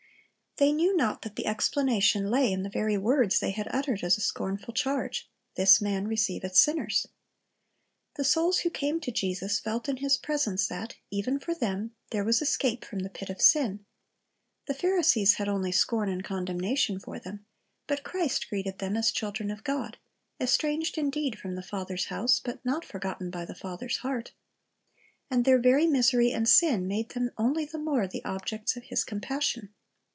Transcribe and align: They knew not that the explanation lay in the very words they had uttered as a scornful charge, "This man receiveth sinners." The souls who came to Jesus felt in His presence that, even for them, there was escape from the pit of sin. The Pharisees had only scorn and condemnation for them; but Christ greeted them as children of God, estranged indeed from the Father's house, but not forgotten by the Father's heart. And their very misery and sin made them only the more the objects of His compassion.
They 0.57 0.73
knew 0.73 0.95
not 0.95 1.21
that 1.21 1.37
the 1.37 1.47
explanation 1.47 2.29
lay 2.29 2.51
in 2.51 2.61
the 2.61 2.69
very 2.69 2.97
words 2.97 3.39
they 3.39 3.49
had 3.51 3.69
uttered 3.73 4.03
as 4.03 4.17
a 4.17 4.21
scornful 4.21 4.73
charge, 4.73 5.27
"This 5.55 5.79
man 5.81 6.07
receiveth 6.09 6.55
sinners." 6.57 7.07
The 8.15 8.25
souls 8.25 8.59
who 8.59 8.69
came 8.69 8.99
to 8.99 9.13
Jesus 9.13 9.59
felt 9.61 9.87
in 9.87 9.97
His 9.97 10.17
presence 10.17 10.67
that, 10.67 10.97
even 11.09 11.39
for 11.39 11.55
them, 11.55 11.95
there 12.11 12.25
was 12.25 12.41
escape 12.41 12.83
from 12.83 12.99
the 12.99 13.09
pit 13.09 13.29
of 13.29 13.41
sin. 13.41 13.85
The 14.67 14.73
Pharisees 14.73 15.35
had 15.35 15.47
only 15.47 15.71
scorn 15.71 16.09
and 16.09 16.23
condemnation 16.23 16.99
for 16.99 17.17
them; 17.17 17.45
but 17.87 18.03
Christ 18.03 18.49
greeted 18.49 18.79
them 18.79 18.97
as 18.97 19.09
children 19.13 19.51
of 19.51 19.63
God, 19.63 19.97
estranged 20.39 20.97
indeed 20.97 21.39
from 21.39 21.55
the 21.55 21.63
Father's 21.63 22.07
house, 22.07 22.39
but 22.41 22.63
not 22.65 22.83
forgotten 22.83 23.31
by 23.31 23.45
the 23.45 23.55
Father's 23.55 23.97
heart. 23.99 24.33
And 25.29 25.45
their 25.45 25.59
very 25.59 25.87
misery 25.87 26.31
and 26.33 26.47
sin 26.47 26.87
made 26.87 27.11
them 27.11 27.31
only 27.37 27.63
the 27.63 27.79
more 27.79 28.05
the 28.05 28.23
objects 28.25 28.75
of 28.75 28.83
His 28.83 29.05
compassion. 29.05 29.73